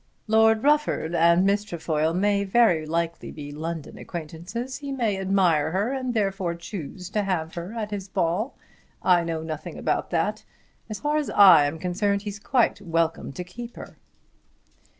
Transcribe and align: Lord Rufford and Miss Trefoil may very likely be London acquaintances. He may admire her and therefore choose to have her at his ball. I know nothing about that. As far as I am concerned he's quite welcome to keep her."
Lord 0.25 0.63
Rufford 0.63 1.13
and 1.13 1.45
Miss 1.45 1.63
Trefoil 1.63 2.11
may 2.15 2.43
very 2.43 2.87
likely 2.87 3.29
be 3.29 3.51
London 3.51 3.99
acquaintances. 3.99 4.77
He 4.77 4.91
may 4.91 5.19
admire 5.19 5.69
her 5.73 5.93
and 5.93 6.15
therefore 6.15 6.55
choose 6.55 7.07
to 7.11 7.21
have 7.21 7.53
her 7.53 7.73
at 7.75 7.91
his 7.91 8.07
ball. 8.09 8.55
I 9.03 9.23
know 9.23 9.43
nothing 9.43 9.77
about 9.77 10.09
that. 10.09 10.43
As 10.89 10.99
far 10.99 11.17
as 11.17 11.29
I 11.29 11.65
am 11.67 11.77
concerned 11.77 12.23
he's 12.23 12.39
quite 12.39 12.81
welcome 12.81 13.31
to 13.33 13.43
keep 13.43 13.75
her." 13.75 13.99